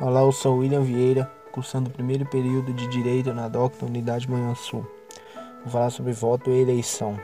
[0.00, 4.54] Olá, eu sou William Vieira, cursando o primeiro período de Direito na DOC Unidade Manhã
[4.54, 4.84] Sul.
[5.62, 7.16] Vou falar sobre voto e eleição.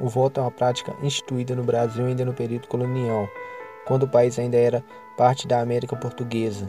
[0.00, 3.28] O voto é uma prática instituída no Brasil ainda no período colonial,
[3.86, 4.84] quando o país ainda era
[5.16, 6.68] parte da América Portuguesa.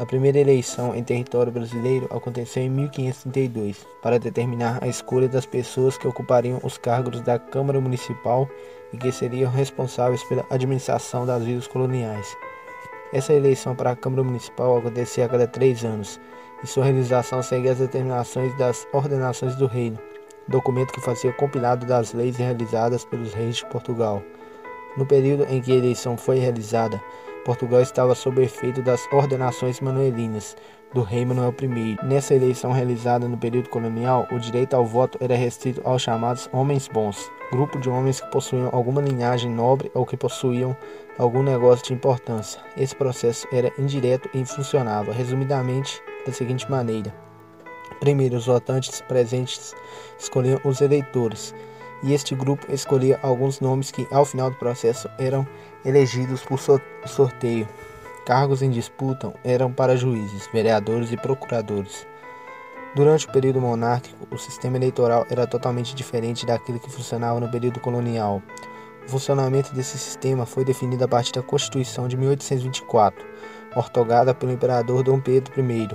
[0.00, 5.98] A primeira eleição em território brasileiro aconteceu em 1532, para determinar a escolha das pessoas
[5.98, 8.48] que ocupariam os cargos da Câmara Municipal
[8.94, 12.34] e que seriam responsáveis pela administração das vilas coloniais.
[13.12, 16.18] Essa eleição para a Câmara Municipal acontecia a cada três anos,
[16.64, 19.98] e sua realização seguia as determinações das ordenações do reino,
[20.48, 24.22] documento que fazia compilado das leis realizadas pelos reis de Portugal.
[24.96, 26.98] No período em que a eleição foi realizada,
[27.44, 30.56] Portugal estava sob efeito das ordenações manuelinas
[30.92, 31.96] do rei Manuel I.
[32.04, 36.88] Nessa eleição realizada no período colonial, o direito ao voto era restrito aos chamados homens
[36.88, 40.76] bons, grupo de homens que possuíam alguma linhagem nobre ou que possuíam
[41.18, 42.60] algum negócio de importância.
[42.76, 47.14] Esse processo era indireto e funcionava, resumidamente, da seguinte maneira:
[48.00, 49.74] primeiro, os votantes presentes
[50.18, 51.54] escolhiam os eleitores
[52.02, 55.46] e este grupo escolhia alguns nomes que, ao final do processo, eram
[55.84, 56.58] elegidos por
[57.06, 57.68] sorteio.
[58.26, 62.06] Cargos em disputa eram para juízes, vereadores e procuradores.
[62.94, 67.80] Durante o período monárquico, o sistema eleitoral era totalmente diferente daquele que funcionava no período
[67.80, 68.42] colonial.
[69.06, 73.24] O funcionamento desse sistema foi definido a partir da Constituição de 1824,
[73.76, 75.88] ortogada pelo imperador Dom Pedro I,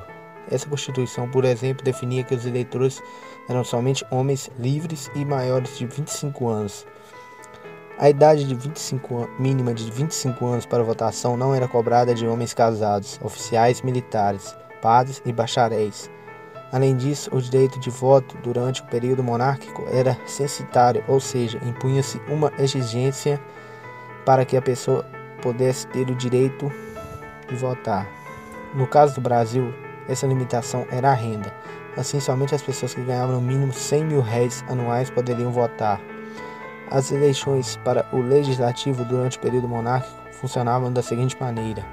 [0.49, 3.01] essa Constituição, por exemplo, definia que os eleitores
[3.47, 6.85] eram somente homens livres e maiores de 25 anos.
[7.97, 12.53] A idade de 25 mínima de 25 anos para votação não era cobrada de homens
[12.53, 16.11] casados, oficiais militares, padres e bacharéis.
[16.73, 22.19] Além disso, o direito de voto durante o período monárquico era censitário, ou seja, impunha-se
[22.27, 23.39] uma exigência
[24.25, 25.05] para que a pessoa
[25.41, 26.69] pudesse ter o direito
[27.47, 28.05] de votar.
[28.73, 29.73] No caso do Brasil,
[30.07, 31.53] essa limitação era a renda.
[31.97, 35.99] Assim, somente as pessoas que ganhavam no mínimo 100 mil réis anuais poderiam votar.
[36.91, 41.83] As eleições para o legislativo durante o período monárquico funcionavam da seguinte maneira: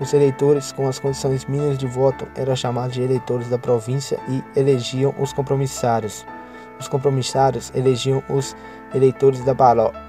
[0.00, 4.42] os eleitores com as condições mínimas de voto eram chamados de eleitores da província e
[4.58, 6.26] elegiam os compromissários.
[6.78, 8.56] Os compromissários elegiam os
[8.94, 10.00] eleitores da paróquia.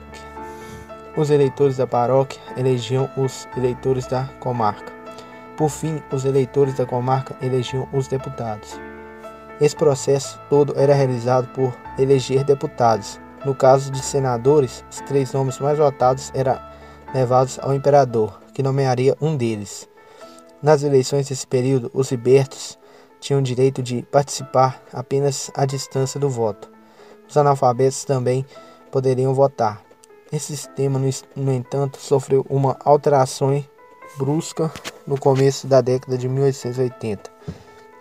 [1.16, 4.97] Os eleitores da paróquia elegiam os eleitores da comarca.
[5.58, 8.80] Por fim, os eleitores da comarca elegiam os deputados.
[9.60, 13.20] Esse processo todo era realizado por eleger deputados.
[13.44, 16.60] No caso de senadores, os três nomes mais votados eram
[17.12, 19.90] levados ao imperador, que nomearia um deles.
[20.62, 22.78] Nas eleições desse período, os libertos
[23.20, 26.70] tinham direito de participar apenas à distância do voto.
[27.28, 28.46] Os analfabetos também
[28.92, 29.82] poderiam votar.
[30.32, 31.00] Esse sistema,
[31.36, 33.54] no entanto, sofreu uma alteração
[34.18, 34.72] brusca
[35.06, 37.30] no começo da década de 1880,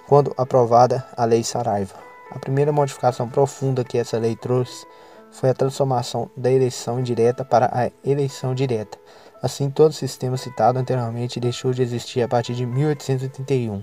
[0.08, 1.94] quando aprovada a Lei Saraiva.
[2.30, 4.86] A primeira modificação profunda que essa lei trouxe
[5.30, 8.98] foi a transformação da eleição indireta para a eleição direta.
[9.42, 13.82] Assim, todo o sistema citado anteriormente deixou de existir a partir de 1881.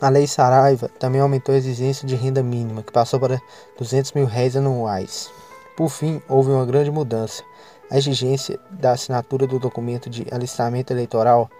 [0.00, 3.40] A Lei Saraiva também aumentou a exigência de renda mínima, que passou para
[3.78, 5.30] 200 mil réis anuais.
[5.76, 7.42] Por fim, houve uma grande mudança
[7.90, 11.50] a exigência da assinatura do documento de alistamento eleitoral,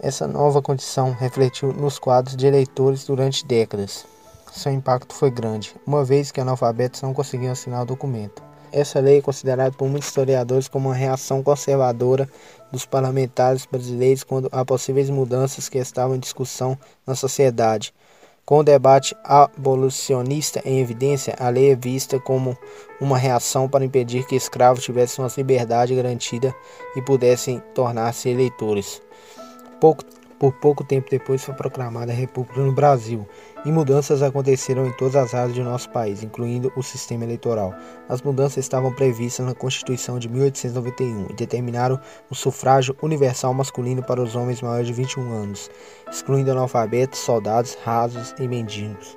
[0.00, 4.06] essa nova condição refletiu nos quadros de eleitores durante décadas.
[4.52, 8.42] Seu impacto foi grande, uma vez que analfabetos não conseguiam assinar o documento.
[8.70, 12.28] Essa lei é considerada por muitos historiadores como uma reação conservadora
[12.70, 17.92] dos parlamentares brasileiros quando há possíveis mudanças que estavam em discussão na sociedade,
[18.44, 22.56] com o debate abolicionista em evidência, a lei é vista como
[23.00, 26.54] uma reação para impedir que escravos tivessem sua liberdade garantida
[26.96, 29.00] e pudessem tornar-se eleitores.
[29.80, 30.04] Pouco
[30.42, 33.24] por pouco tempo depois foi proclamada a República no Brasil
[33.64, 37.72] e mudanças aconteceram em todas as áreas de nosso país, incluindo o sistema eleitoral.
[38.08, 41.96] As mudanças estavam previstas na Constituição de 1891 e determinaram
[42.28, 45.70] o sufrágio universal masculino para os homens maiores de 21 anos,
[46.10, 49.16] excluindo analfabetos, soldados, rasos e mendigos.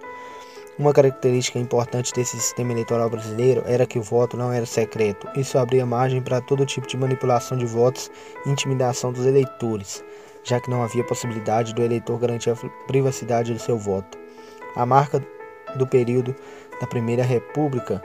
[0.77, 5.27] Uma característica importante desse sistema eleitoral brasileiro era que o voto não era secreto.
[5.35, 8.11] Isso abria margem para todo tipo de manipulação de votos
[8.45, 10.03] e intimidação dos eleitores
[10.45, 12.55] já que não havia possibilidade do eleitor garantir a
[12.87, 14.17] privacidade do seu voto.
[14.75, 15.21] A marca
[15.75, 16.33] do período
[16.79, 18.01] da Primeira República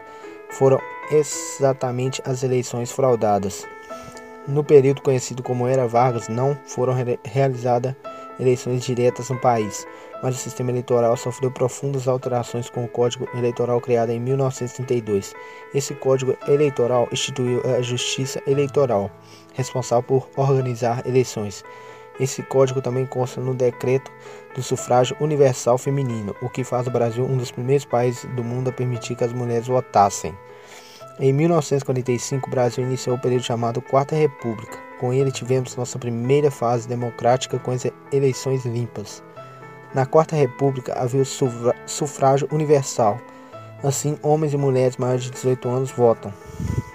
[0.50, 3.66] foram exatamente as eleições fraudadas.
[4.48, 7.94] No período conhecido como Era Vargas, não foram re realizadas
[8.38, 9.86] eleições diretas no país,
[10.22, 15.34] mas o sistema eleitoral sofreu profundas alterações com o Código Eleitoral criado em 1932.
[15.74, 19.10] Esse Código Eleitoral instituiu a Justiça Eleitoral,
[19.54, 21.62] responsável por organizar eleições.
[22.20, 24.12] Esse código também consta no decreto
[24.54, 28.68] do sufrágio universal feminino, o que faz o Brasil um dos primeiros países do mundo
[28.68, 30.36] a permitir que as mulheres votassem.
[31.18, 34.78] Em 1945, o Brasil iniciou o período chamado Quarta República.
[34.98, 39.22] Com ele, tivemos nossa primeira fase democrática com as eleições limpas.
[39.94, 43.18] Na Quarta República havia o sufrágio universal.
[43.82, 46.32] Assim, homens e mulheres maiores de 18 anos votam,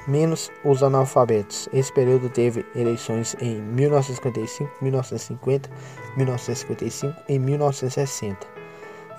[0.08, 1.70] menos os analfabetos.
[1.74, 5.70] Esse período teve eleições em 1955, 1950,
[6.18, 8.56] 1955 e 1960.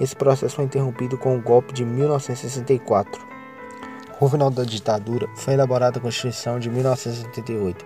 [0.01, 3.27] Esse processo foi interrompido com o golpe de 1964.
[4.19, 7.85] Com o final da ditadura, foi elaborada a Constituição de 1978,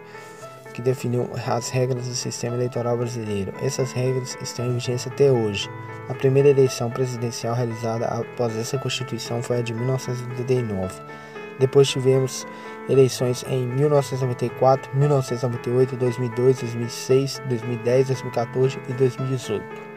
[0.72, 3.52] que definiu as regras do sistema eleitoral brasileiro.
[3.60, 5.68] Essas regras estão em vigência até hoje.
[6.08, 11.00] A primeira eleição presidencial realizada após essa Constituição foi a de 1989.
[11.60, 12.46] Depois tivemos
[12.88, 19.89] eleições em 1994, 1998, 2002, 2006, 2010, 2014 e 2018.